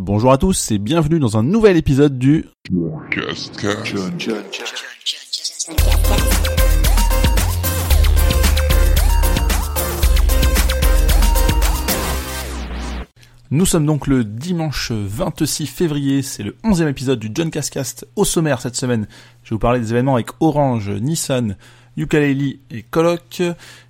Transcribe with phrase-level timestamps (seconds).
[0.00, 2.44] Bonjour à tous et bienvenue dans un nouvel épisode du
[13.50, 18.06] Nous sommes donc le dimanche 26 février, c'est le 11e épisode du John Cascast.
[18.14, 19.08] Au sommaire cette semaine,
[19.42, 21.56] je vais vous parler des événements avec Orange, Nissan,
[21.98, 23.42] Ukulele et Coloc.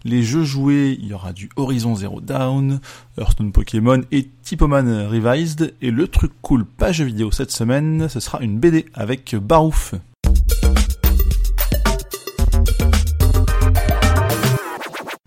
[0.04, 2.80] Les jeux joués, il y aura du Horizon Zero Dawn,
[3.18, 5.74] Hearthstone Pokémon et Typoman Revised.
[5.82, 9.94] Et le truc cool page vidéo cette semaine, ce sera une BD avec Barouf.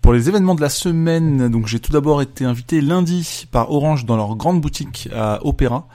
[0.02, 4.04] Pour les événements de la semaine, donc j'ai tout d'abord été invité lundi par Orange
[4.04, 5.86] dans leur grande boutique à Opéra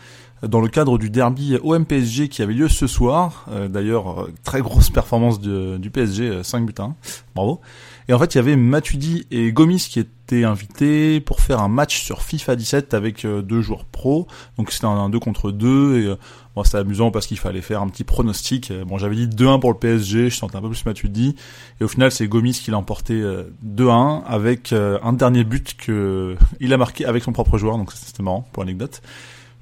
[0.43, 3.45] dans le cadre du derby OM-PSG qui avait lieu ce soir.
[3.49, 6.95] Euh, d'ailleurs, euh, très grosse performance du PSG, 5 euh, buts 1.
[7.35, 7.61] Bravo.
[8.07, 11.67] Et en fait, il y avait Matuidi et Gomis qui étaient invités pour faire un
[11.67, 14.27] match sur FIFA 17 avec deux joueurs pro.
[14.57, 16.15] Donc c'était un 2 contre 2 et
[16.55, 18.71] bon, c'était amusant parce qu'il fallait faire un petit pronostic.
[18.85, 21.35] Bon, j'avais dit 2-1 pour le PSG, je sentais un peu plus Matuidi
[21.81, 23.21] et au final, c'est Gomis qui l'a emporté
[23.65, 27.77] 2-1 avec un dernier but que il a marqué avec son propre joueur.
[27.77, 29.01] Donc c'était marrant pour l'anecdote.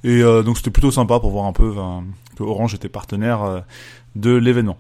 [0.04, 1.74] Et euh, donc c'était plutôt sympa pour voir un peu
[2.36, 3.60] que Orange était partenaire euh,
[4.16, 4.78] de l'événement.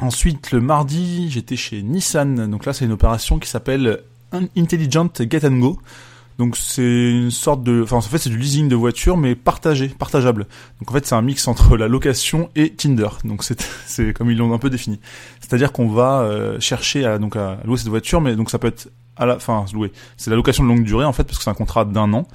[0.00, 2.50] Ensuite, le mardi, j'étais chez Nissan.
[2.50, 4.00] Donc là, c'est une opération qui s'appelle
[4.56, 5.78] Intelligent Get and Go.
[6.38, 9.88] Donc c'est une sorte de, enfin en fait c'est du leasing de voiture mais partagé,
[9.88, 10.46] partageable.
[10.80, 13.08] Donc en fait c'est un mix entre la location et Tinder.
[13.24, 14.98] Donc c'est c'est comme ils l'ont un peu défini.
[15.40, 18.68] C'est-à-dire qu'on va euh, chercher à donc à louer cette voiture, mais donc ça peut
[18.68, 19.92] être à la, fin louer.
[20.16, 22.26] C'est la location de longue durée en fait parce que c'est un contrat d'un an.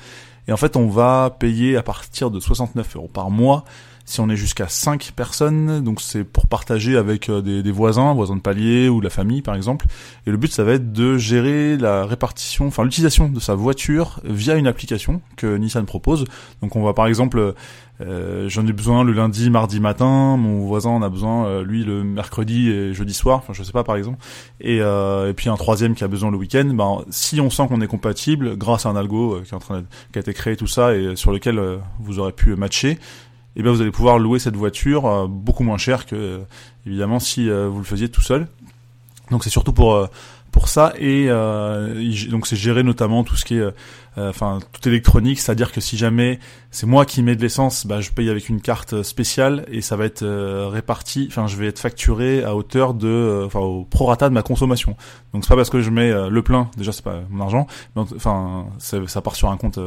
[0.47, 3.65] Et en fait, on va payer à partir de 69 euros par mois
[4.07, 8.37] si on est jusqu'à 5 personnes, donc c'est pour partager avec euh, des, voisins, voisins
[8.37, 9.85] de palier ou la famille par exemple.
[10.25, 14.21] Et le but ça va être de gérer la répartition, enfin l'utilisation de sa voiture
[14.23, 16.23] via une application que Nissan propose.
[16.61, 17.53] Donc on va par exemple
[17.99, 20.37] euh, j'en ai besoin le lundi, mardi matin.
[20.37, 23.39] Mon voisin en a besoin, euh, lui, le mercredi et jeudi soir.
[23.39, 24.19] Enfin, je sais pas, par exemple.
[24.61, 26.65] Et, et puis un troisième qui a besoin le week-end.
[26.73, 29.83] Ben, si on sent qu'on est compatible, grâce à un algo qui, est en train
[30.13, 31.59] qui a été créé tout ça et sur lequel
[31.99, 32.99] vous aurez pu matcher,
[33.57, 36.39] eh bien vous allez pouvoir louer cette voiture euh, beaucoup moins cher que euh,
[36.85, 38.47] évidemment si euh, vous le faisiez tout seul.
[39.31, 40.07] Donc c'est surtout pour
[40.57, 43.73] pour ça et donc c'est gérer notamment tout ce qui est
[44.17, 46.39] euh, enfin tout électronique, c'est-à-dire que si jamais
[46.71, 49.95] c'est moi qui mets de l'essence, bah, je paye avec une carte spéciale et ça
[49.95, 53.83] va être euh, réparti, enfin je vais être facturé à hauteur de, euh, enfin au
[53.83, 54.95] prorata de ma consommation.
[55.33, 58.65] Donc c'est pas parce que je mets le plein, déjà c'est pas mon argent, enfin
[58.79, 59.77] ça part sur un compte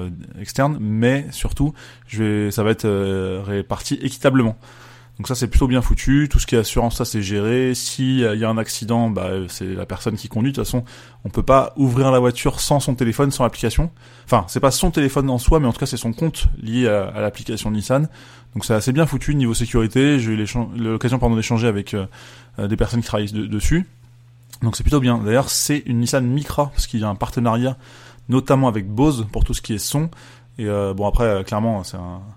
[0.40, 1.74] externe, mais surtout
[2.06, 2.88] je vais, ça va être
[3.44, 4.56] réparti équitablement.
[5.20, 6.30] Donc ça c'est plutôt bien foutu.
[6.30, 7.74] Tout ce qui est assurance, ça c'est géré.
[7.74, 10.50] S'il y a un accident, bah, c'est la personne qui conduit.
[10.50, 10.82] De toute façon,
[11.26, 13.90] on peut pas ouvrir la voiture sans son téléphone, sans l'application.
[14.24, 16.88] Enfin, c'est pas son téléphone en soi, mais en tout cas c'est son compte lié
[16.88, 18.08] à, l'application Nissan.
[18.54, 20.18] Donc c'est assez bien foutu niveau sécurité.
[20.20, 20.46] J'ai eu
[20.78, 22.06] l'occasion pendant d'échanger avec euh,
[22.66, 23.86] des personnes qui travaillent dessus.
[24.62, 25.18] Donc c'est plutôt bien.
[25.18, 27.76] D'ailleurs, c'est une Nissan Micra parce qu'il y a un partenariat
[28.30, 30.08] notamment avec Bose pour tout ce qui est son.
[30.58, 31.96] Et euh, bon après euh, clairement c'est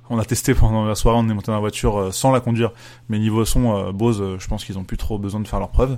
[0.10, 2.40] on a testé pendant la soirée on est monté dans la voiture euh, sans la
[2.40, 2.72] conduire.
[3.10, 5.98] Mais niveau son Bose je pense qu'ils ont plus trop besoin de faire leurs preuves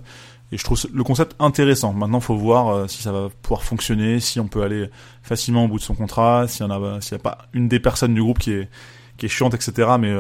[0.51, 1.93] et je trouve le concept intéressant.
[1.93, 4.89] Maintenant faut voir si ça va pouvoir fonctionner si on peut aller
[5.21, 7.67] facilement au bout de son contrat s'il y en a s'il y a pas une
[7.67, 8.69] des personnes du groupe qui est
[9.17, 10.13] qui est chiante etc mais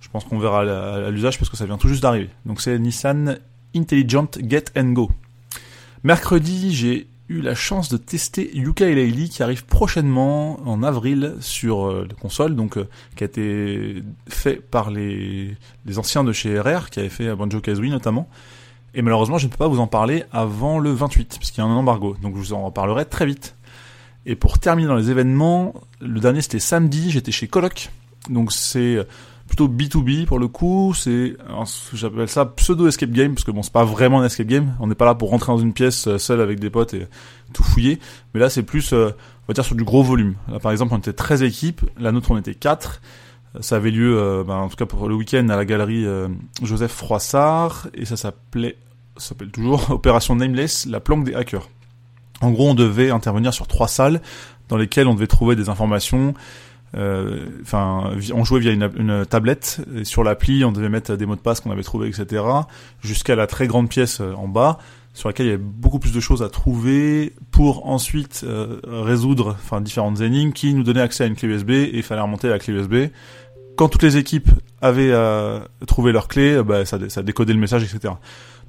[0.00, 2.30] je pense qu'on verra à l'usage parce que ça vient tout juste d'arriver.
[2.44, 3.38] Donc c'est Nissan
[3.74, 5.10] Intelligent Get and Go.
[6.02, 11.86] Mercredi j'ai eu la chance de tester Yuka Laylee qui arrive prochainement en avril sur
[11.86, 16.58] euh, la console, donc euh, qui a été fait par les, les anciens de chez
[16.58, 18.28] RR, qui avaient fait Banjo Kazooie notamment.
[18.94, 21.66] Et malheureusement, je ne peux pas vous en parler avant le 28, puisqu'il y a
[21.66, 23.54] un embargo, donc je vous en reparlerai très vite.
[24.24, 27.90] Et pour terminer dans les événements, le dernier c'était samedi, j'étais chez Coloc,
[28.30, 29.06] donc c'est
[29.46, 30.94] plutôt B2B pour le coup.
[30.94, 31.36] C'est,
[31.92, 34.74] j'appelle ça pseudo escape game parce que bon, c'est pas vraiment un escape game.
[34.80, 37.06] On n'est pas là pour rentrer dans une pièce euh, seul avec des potes et
[37.52, 37.98] tout fouiller.
[38.34, 40.34] Mais là, c'est plus, euh, on va dire sur du gros volume.
[40.48, 41.82] Là, par exemple, on était 13 équipes.
[41.98, 43.00] La nôtre, on était 4.
[43.60, 46.04] Ça avait lieu, euh, ben, en tout cas pour le week-end, à la galerie
[46.62, 48.76] Joseph Froissart et ça s'appelait,
[49.16, 51.68] ça s'appelle toujours Opération Nameless, la planque des hackers.
[52.42, 54.20] En gros, on devait intervenir sur trois salles
[54.68, 59.80] dans lesquelles on devait trouver des informations euh, enfin, on jouait via une, tablette.
[59.94, 62.44] Et sur l'appli, on devait mettre des mots de passe qu'on avait trouvés, etc.
[63.00, 64.78] Jusqu'à la très grande pièce euh, en bas,
[65.12, 69.56] sur laquelle il y avait beaucoup plus de choses à trouver pour ensuite euh, résoudre,
[69.80, 72.58] différentes énigmes qui nous donnaient accès à une clé USB et il fallait remonter la
[72.58, 73.10] clé USB.
[73.76, 74.50] Quand toutes les équipes
[74.80, 75.14] avaient
[75.86, 78.14] trouvé leur clé, bah, ça, ça décodait le message, etc.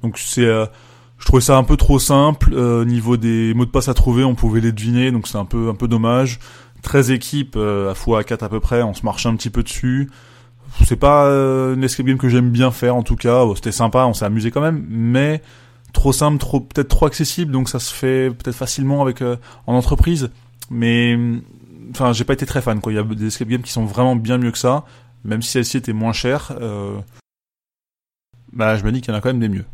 [0.02, 2.54] Donc c'est je trouvais ça un peu trop simple.
[2.84, 5.70] niveau des mots de passe à trouver, on pouvait les deviner, donc c'est un peu
[5.70, 6.40] un peu dommage.
[6.82, 9.62] 13 équipes à fois à 4 à peu près, on se marche un petit peu
[9.62, 10.10] dessus.
[10.84, 13.44] C'est pas une escape game que j'aime bien faire en tout cas.
[13.54, 15.42] C'était sympa, on s'est amusé quand même, mais
[15.92, 20.30] trop simple, trop peut-être trop accessible, donc ça se fait peut-être facilement avec en entreprise.
[20.70, 21.18] Mais
[21.90, 22.80] enfin, j'ai pas été très fan.
[22.80, 22.92] Quoi.
[22.92, 24.84] Il y a des escape games qui sont vraiment bien mieux que ça,
[25.24, 26.52] même si celle-ci était moins chère.
[26.60, 26.98] Euh...
[28.52, 29.64] Bah, je me dis qu'il y en a quand même des mieux.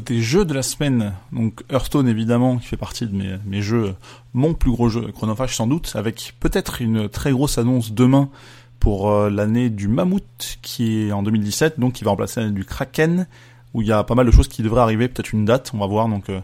[0.00, 3.94] Côté jeu de la semaine, donc Hearthstone évidemment, qui fait partie de mes, mes jeux,
[4.32, 8.30] mon plus gros jeu, Chronophage sans doute, avec peut-être une très grosse annonce demain
[8.78, 12.64] pour euh, l'année du Mammouth, qui est en 2017, donc qui va remplacer l'année du
[12.64, 13.26] Kraken,
[13.74, 15.78] où il y a pas mal de choses qui devraient arriver, peut-être une date, on
[15.78, 16.40] va voir, donc euh,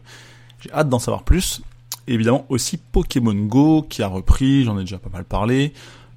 [0.60, 1.62] j'ai hâte d'en savoir plus.
[2.08, 5.72] Et évidemment aussi Pokémon Go qui a repris, j'en ai déjà pas mal parlé.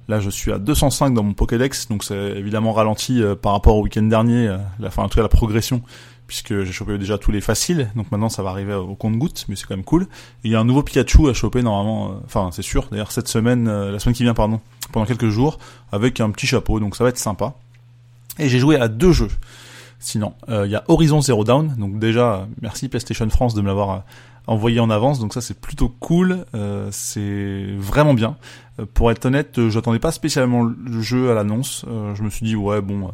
[0.08, 3.76] Là je suis à 205 dans mon Pokédex, donc c'est évidemment ralenti euh, par rapport
[3.76, 5.80] au week-end dernier, la, fin en tout cas la progression,
[6.30, 9.56] puisque j'ai chopé déjà tous les faciles, donc maintenant ça va arriver au compte-goutte, mais
[9.56, 10.06] c'est quand même cool.
[10.44, 13.66] il y a un nouveau Pikachu à choper normalement, enfin c'est sûr, d'ailleurs cette semaine,
[13.66, 14.60] la semaine qui vient pardon,
[14.92, 15.58] pendant quelques jours,
[15.90, 17.54] avec un petit chapeau, donc ça va être sympa.
[18.38, 19.30] Et j'ai joué à deux jeux.
[19.98, 21.74] Sinon, euh, il y a Horizon Zero Dawn.
[21.76, 23.98] Donc déjà, merci PlayStation France de me l'avoir euh,
[24.46, 25.18] envoyé en avance.
[25.18, 26.46] Donc ça, c'est plutôt cool.
[26.54, 28.36] Euh, c'est vraiment bien.
[28.94, 31.84] pour être honnête, j'attendais pas spécialement le jeu à l'annonce.
[32.14, 33.10] je me suis dit ouais bon,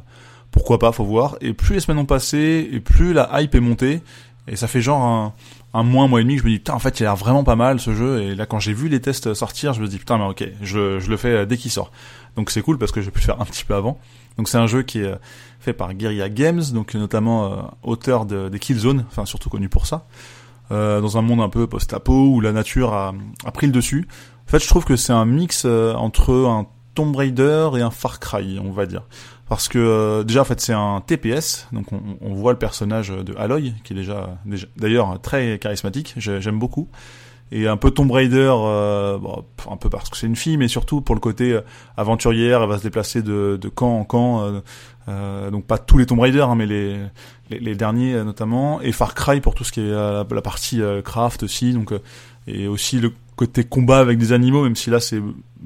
[0.56, 1.36] pourquoi pas, faut voir.
[1.40, 4.02] Et plus les semaines ont passé, et plus la hype est montée.
[4.48, 5.34] Et ça fait genre un,
[5.74, 7.06] un mois, un mois et demi que je me dis putain en fait il a
[7.06, 8.22] l'air vraiment pas mal ce jeu.
[8.22, 11.00] Et là quand j'ai vu les tests sortir, je me dis putain mais ok, je,
[11.00, 11.90] je le fais dès qu'il sort.
[12.36, 13.98] Donc c'est cool parce que j'ai pu le faire un petit peu avant.
[14.36, 15.14] Donc c'est un jeu qui est
[15.60, 19.86] fait par Guerrilla Games, donc notamment euh, auteur de, des Killzone, enfin surtout connu pour
[19.86, 20.06] ça,
[20.70, 23.14] euh, dans un monde un peu post-apo où la nature a,
[23.44, 24.06] a, pris le dessus.
[24.46, 27.92] En fait, je trouve que c'est un mix euh, entre un Tomb Raider et un
[27.92, 29.02] Far Cry, on va dire.
[29.48, 33.10] Parce que euh, déjà en fait c'est un TPS, donc on, on, voit le personnage
[33.10, 34.36] de Aloy qui est déjà,
[34.76, 36.88] d'ailleurs très charismatique, j'aime beaucoup
[37.52, 40.68] et un peu Tomb Raider, euh, bon, un peu parce que c'est une fille, mais
[40.68, 41.60] surtout pour le côté euh,
[41.96, 44.60] aventurière, elle va se déplacer de, de camp en camp, euh,
[45.08, 46.98] euh donc pas tous les Tomb Raider, hein, mais les,
[47.50, 51.44] les, derniers notamment, et Far Cry pour tout ce qui est la, la partie craft
[51.44, 51.92] aussi, donc
[52.48, 55.20] et aussi le côté combat avec des animaux, même si là c'est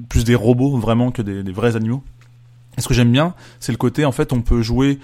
[0.09, 2.03] plus des robots vraiment que des, vrais animaux.
[2.77, 4.99] Et ce que j'aime bien, c'est le côté en fait on peut jouer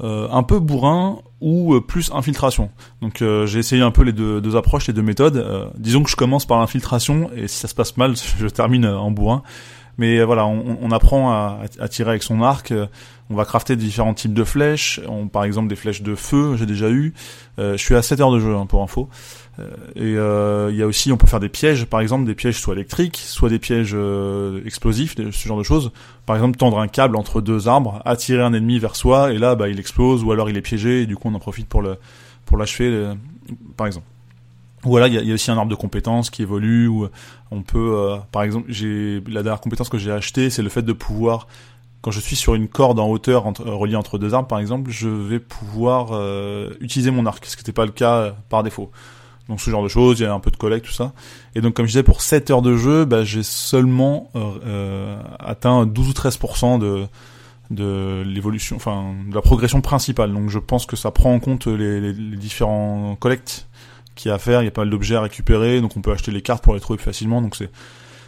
[0.00, 2.70] euh, un peu bourrin ou euh, plus infiltration.
[3.02, 5.72] Donc euh, j'ai essayé un peu les deux, deux approches, les deux méthodes.
[5.76, 9.10] disons que je commence par l'infiltration et si ça se passe mal, je termine en
[9.10, 9.42] bourrin.
[9.98, 12.72] Mais voilà, on, on apprend à, à, tirer avec son arc.
[13.30, 15.00] On va crafter différents types de flèches.
[15.08, 17.14] On, par exemple des flèches de feu, j'ai déjà eu.
[17.58, 19.08] je suis à 7 heures de jeu hein, pour info.
[19.58, 19.64] Euh,
[19.96, 22.58] et euh, il y a aussi, on peut faire des pièges, par exemple des pièges
[22.58, 25.90] soit électriques, soit des pièges euh, explosifs, ce genre de choses.
[26.26, 29.54] Par exemple, tendre un câble entre deux arbres, attirer un ennemi vers soi, et là,
[29.54, 31.82] bah, il explose, ou alors il est piégé, et du coup, on en profite pour
[31.82, 31.96] le
[32.44, 33.12] pour l'achever,
[33.76, 34.06] par exemple.
[34.84, 37.08] Ou voilà, il y a, aussi un arbre de compétences qui évolue, ou
[37.50, 40.92] on peut, par exemple, j'ai la dernière compétence que j'ai achetée, c'est le fait de
[40.92, 41.48] pouvoir
[42.00, 44.90] quand je suis sur une corde en hauteur entre, reliée entre deux arbres, par exemple,
[44.92, 46.12] je vais pouvoir
[46.80, 48.92] utiliser mon arc, ce qui n'était pas le cas par défaut.
[49.48, 51.12] Donc ce genre de choses, il y a un peu de collecte, tout ça.
[51.54, 55.22] Et donc comme je disais, pour 7 heures de jeu, bah, j'ai seulement euh, euh
[55.38, 57.06] atteint 12 ou 13% de,
[57.70, 60.32] de l'évolution, enfin de la progression principale.
[60.32, 63.66] Donc je pense que ça prend en compte les, les, les différents collectes
[64.18, 64.62] qu'il y a à faire.
[64.62, 66.74] Il y a pas mal d'objets à récupérer, donc on peut acheter les cartes pour
[66.74, 67.40] les trouver plus facilement.
[67.40, 67.70] Donc c'est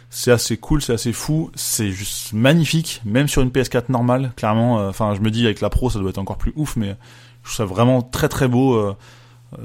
[0.09, 4.33] c'est assez cool, c'est assez fou, c'est juste magnifique, même sur une PS4 normale.
[4.35, 6.75] Clairement, euh, enfin je me dis avec la Pro ça doit être encore plus ouf,
[6.75, 6.95] mais
[7.43, 8.75] je trouve ça vraiment très très beau.
[8.75, 8.95] Euh,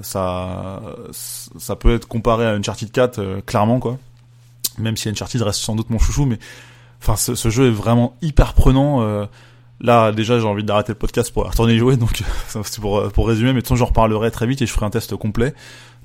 [0.03, 3.99] ça ça peut être comparé à Uncharted 4 euh, clairement quoi
[4.79, 6.39] même si Uncharted reste sans doute mon chouchou mais
[7.01, 9.27] enfin ce, ce jeu est vraiment hyper prenant euh,
[9.81, 13.29] là déjà j'ai envie d'arrêter le podcast pour retourner y jouer donc c'est pour pour
[13.29, 15.55] résumer mais de toute façon j'en reparlerai très vite et je ferai un test complet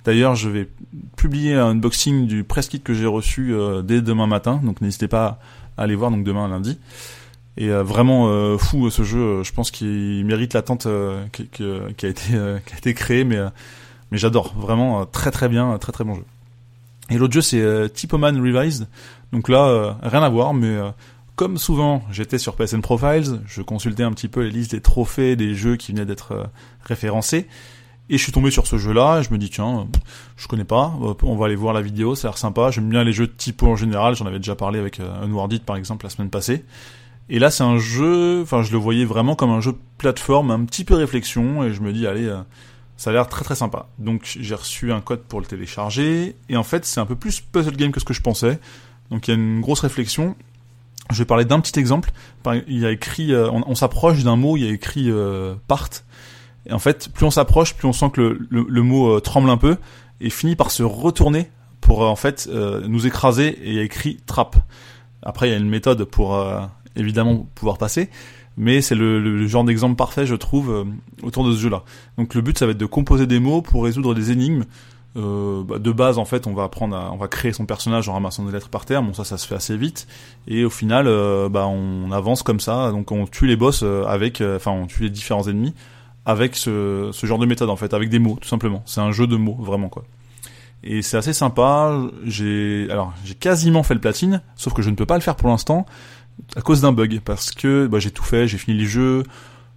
[0.06, 0.70] d'ailleurs je vais
[1.16, 5.08] publier un unboxing du press kit que j'ai reçu euh, dès demain matin donc n'hésitez
[5.08, 5.40] pas
[5.78, 6.78] à aller voir donc demain lundi
[7.58, 9.20] et euh, vraiment euh, fou ce jeu.
[9.20, 10.88] Euh, je pense qu'il mérite l'attente
[11.32, 12.24] qui, qui, a été
[12.66, 13.40] qui a été créée, mais
[14.12, 16.26] mais j'adore vraiment très très bien, très très bon jeu.
[17.10, 18.88] Et l'autre jeu c'est Typoman Revised.
[19.32, 20.78] Donc là rien à voir, mais
[21.36, 25.36] comme souvent, j'étais sur PSN Profiles, je consultais un petit peu les listes des trophées
[25.36, 26.50] des jeux qui venaient d'être
[26.84, 27.48] référencés.
[28.10, 29.88] Et je suis tombé sur ce jeu-là, je me dis tiens,
[30.36, 32.70] je connais pas, on va aller voir la vidéo, ça a l'air sympa.
[32.70, 35.78] J'aime bien les jeux de typo en général, j'en avais déjà parlé avec Unwarded par
[35.78, 36.66] exemple la semaine passée.
[37.30, 40.66] Et là, c'est un jeu, enfin, je le voyais vraiment comme un jeu plateforme, un
[40.66, 42.42] petit peu réflexion, et je me dis, allez, euh,
[42.98, 43.88] ça a l'air très très sympa.
[44.00, 47.40] Donc, j'ai reçu un code pour le télécharger, et en fait, c'est un peu plus
[47.40, 48.60] puzzle game que ce que je pensais.
[49.12, 50.36] Donc, il y a une grosse réflexion.
[51.12, 52.12] Je vais parler d'un petit exemple.
[52.68, 55.90] Il a écrit, euh, on, s'approche d'un mot, il y a écrit euh, part.
[56.66, 59.58] Et en fait, plus on s'approche, plus on sent que le, le, mot tremble un
[59.58, 59.78] peu.
[60.20, 61.50] et finit par se retourner
[61.82, 62.48] pour en fait
[62.88, 64.56] nous écraser et il y a écrit trap.
[65.24, 66.40] Après il y a une méthode pour
[66.96, 68.10] évidemment pouvoir passer,
[68.58, 70.84] mais c'est le, genre d'exemple parfait, je trouve, euh,
[71.24, 71.84] autour de ce jeu-là.
[72.18, 74.66] Donc le but, ça va être de composer des mots pour résoudre des énigmes.
[75.18, 78.08] Euh, bah, de base, en fait, on va apprendre, à, on va créer son personnage
[78.10, 79.04] en ramassant des lettres par terre.
[79.04, 80.08] Bon, ça, ça se fait assez vite.
[80.48, 82.92] Et au final, euh, bah, on avance comme ça.
[82.92, 85.74] Donc, on tue les boss avec, enfin, on tue les différents ennemis
[86.26, 88.84] avec ce, ce genre de méthode, en fait, avec des mots, tout simplement.
[88.86, 90.04] C'est un jeu de mots, vraiment, quoi.
[90.84, 92.00] Et c'est assez sympa.
[92.24, 95.36] J'ai, alors, j'ai quasiment fait le platine, sauf que je ne peux pas le faire
[95.36, 95.86] pour l'instant
[96.56, 99.24] à cause d'un bug parce que bah, j'ai tout fait, j'ai fini les jeux,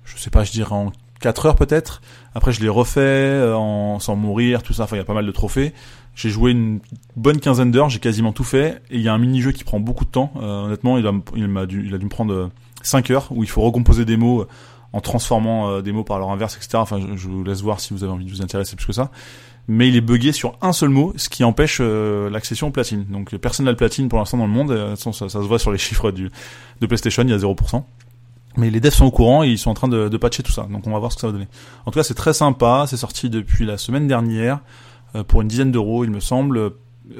[0.04, 0.92] je sais pas, je dirais en
[1.24, 2.02] 4 heures peut-être.
[2.34, 4.82] Après je l'ai refait euh, sans mourir, tout ça.
[4.82, 5.72] Enfin il y a pas mal de trophées.
[6.14, 6.80] J'ai joué une
[7.16, 8.82] bonne quinzaine d'heures, j'ai quasiment tout fait.
[8.90, 10.32] Et il y a un mini-jeu qui prend beaucoup de temps.
[10.36, 11.12] Euh, honnêtement, il a,
[11.66, 12.50] dû, me prendre
[12.82, 14.44] 5 euh, heures où il faut recomposer des mots
[14.92, 16.74] en transformant des mots par leur inverse, etc.
[16.74, 19.10] Enfin je, vous laisse voir si vous avez envie de vous intéresser plus que ça
[19.66, 23.06] mais il est buggé sur un seul mot, ce qui empêche l'accession au platine.
[23.08, 25.58] Donc personne n'a le platine pour l'instant dans le monde, euh, ça, ça, se voit
[25.58, 27.82] sur les chiffres de PlayStation, il y a 0%.
[28.56, 30.66] Mais les devs sont au courant et ils sont en train de, patcher tout ça,
[30.70, 31.48] donc on va voir ce que ça va donner.
[31.86, 34.60] En tout cas c'est très sympa, c'est sorti depuis la semaine dernière,
[35.16, 36.72] euh, pour une dizaine d'euros il me semble.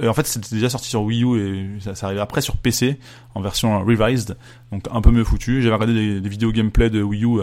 [0.06, 2.98] en fait c'était déjà sorti sur Wii U et ça, ça arrive après sur PC,
[3.34, 4.36] en version revised,
[4.70, 5.60] donc un peu mieux foutu.
[5.60, 7.40] J'avais regardé des, vidéos gameplay de Wii U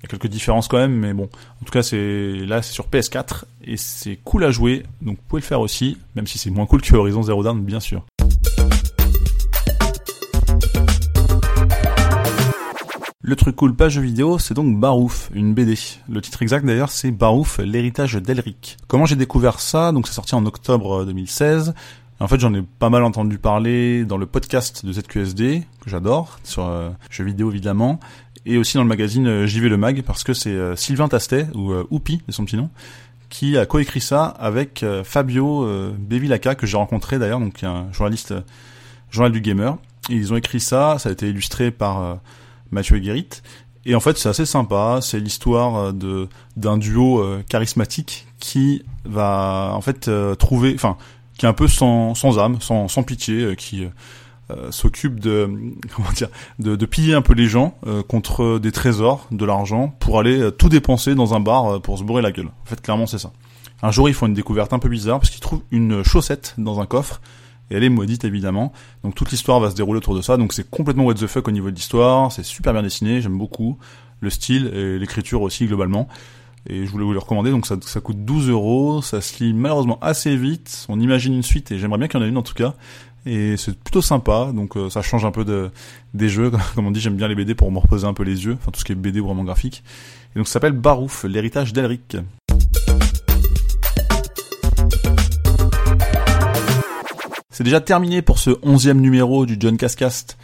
[0.00, 1.28] il y a quelques différences quand même, mais bon.
[1.60, 5.22] En tout cas, c'est là, c'est sur PS4 et c'est cool à jouer, donc vous
[5.28, 8.02] pouvez le faire aussi, même si c'est moins cool que Horizon Zero Dawn, bien sûr.
[13.30, 15.78] Le truc cool page vidéo, c'est donc Barouf, une BD.
[16.08, 18.76] Le titre exact d'ailleurs, c'est Barouf, l'héritage d'Elric.
[18.88, 19.92] Comment j'ai découvert ça?
[19.92, 21.72] Donc c'est sorti en octobre 2016.
[22.18, 26.40] En fait, j'en ai pas mal entendu parler dans le podcast de ZQSD, que j'adore,
[26.42, 28.00] sur euh, jeux vidéo évidemment,
[28.46, 31.46] et aussi dans le magazine euh, JV Le Mag, parce que c'est euh, Sylvain Tastet,
[31.54, 32.68] ou euh, Oupi, de son petit nom,
[33.28, 35.64] qui a coécrit ça avec Fabio
[35.96, 38.34] Bevilacqua, que j'ai rencontré d'ailleurs, donc un journaliste,
[39.12, 39.78] journal du gamer.
[40.08, 42.18] Ils ont écrit ça, ça a été illustré par
[42.70, 43.28] Mathieu Guérit.
[43.86, 44.98] Et en fait, c'est assez sympa.
[45.00, 50.96] C'est l'histoire de d'un duo charismatique qui va en fait trouver, enfin,
[51.38, 53.86] qui est un peu sans, sans âme, sans, sans pitié, qui
[54.50, 55.48] euh, s'occupe de
[55.94, 59.94] comment dire de, de, piller un peu les gens euh, contre des trésors, de l'argent,
[60.00, 62.46] pour aller euh, tout dépenser dans un bar pour se bourrer la gueule.
[62.46, 63.32] En fait, clairement, c'est ça.
[63.82, 66.80] Un jour, ils font une découverte un peu bizarre parce qu'ils trouvent une chaussette dans
[66.80, 67.20] un coffre
[67.70, 68.72] et elle est maudite évidemment.
[69.04, 70.36] Donc toute l'histoire va se dérouler autour de ça.
[70.36, 72.32] Donc c'est complètement what the fuck au niveau de l'histoire.
[72.32, 73.78] C'est super bien dessiné, j'aime beaucoup
[74.20, 76.08] le style et l'écriture aussi globalement.
[76.68, 77.50] Et je voulais vous le recommander.
[77.50, 79.00] Donc ça, coûte 12 euros.
[79.02, 80.86] Ça se lit malheureusement assez vite.
[80.88, 82.74] On imagine une suite et j'aimerais bien qu'il y en ait une en tout cas
[83.26, 85.70] et c'est plutôt sympa donc euh, ça change un peu de
[86.14, 88.46] des jeux comme on dit j'aime bien les BD pour me reposer un peu les
[88.46, 89.82] yeux enfin tout ce qui est BD ou vraiment graphique
[90.34, 92.16] et donc ça s'appelle Barouf l'héritage d'Elric
[97.60, 100.38] c'est déjà terminé pour ce onzième numéro du John Cascast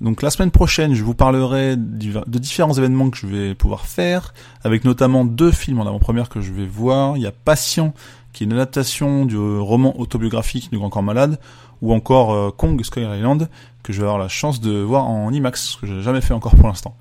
[0.00, 4.32] donc la semaine prochaine, je vous parlerai de différents événements que je vais pouvoir faire,
[4.62, 7.18] avec notamment deux films en avant-première que je vais voir.
[7.18, 7.92] Il y a Patient,
[8.32, 11.38] qui est une adaptation du roman autobiographique du Grand Corps Malade,
[11.82, 13.50] ou encore euh, Kong Sky Island,
[13.82, 16.32] que je vais avoir la chance de voir en IMAX, ce que j'ai jamais fait
[16.32, 16.96] encore pour l'instant.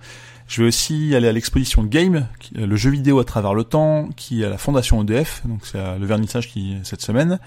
[0.49, 4.41] Je vais aussi aller à l'exposition Game, le jeu vidéo à travers le temps, qui
[4.41, 7.39] est à la Fondation EDF, donc c'est le vernissage qui est cette semaine.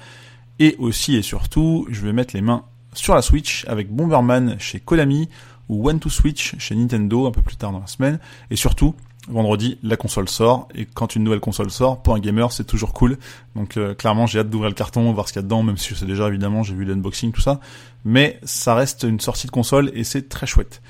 [0.59, 4.81] Et aussi et surtout, je vais mettre les mains sur la Switch avec Bomberman chez
[4.81, 5.29] Konami
[5.69, 8.19] ou One to Switch chez Nintendo un peu plus tard dans la semaine.
[8.51, 8.95] Et surtout,
[9.29, 10.69] vendredi, la console sort.
[10.75, 13.19] Et quand une nouvelle console sort, pour un gamer, c'est toujours cool.
[13.55, 15.77] Donc euh, clairement, j'ai hâte d'ouvrir le carton, voir ce qu'il y a dedans, même
[15.77, 17.61] si je sais déjà évidemment, j'ai vu l'unboxing, tout ça.
[18.05, 20.81] Mais ça reste une sortie de console et c'est très chouette.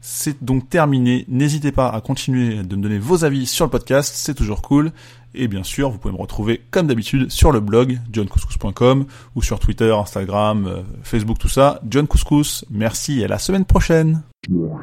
[0.00, 1.24] C'est donc terminé.
[1.28, 4.92] N'hésitez pas à continuer de me donner vos avis sur le podcast, c'est toujours cool.
[5.34, 9.60] Et bien sûr, vous pouvez me retrouver comme d'habitude sur le blog johncouscous.com ou sur
[9.60, 11.80] Twitter, Instagram, euh, Facebook, tout ça.
[11.88, 14.22] John Couscous, merci et à la semaine prochaine.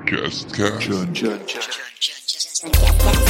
[0.05, 0.79] Just, just.
[0.79, 3.26] John, John, John,